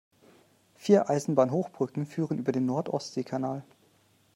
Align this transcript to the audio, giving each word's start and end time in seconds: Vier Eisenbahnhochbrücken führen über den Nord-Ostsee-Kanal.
Vier 0.73 1.11
Eisenbahnhochbrücken 1.11 2.07
führen 2.07 2.39
über 2.39 2.51
den 2.51 2.65
Nord-Ostsee-Kanal. 2.65 3.63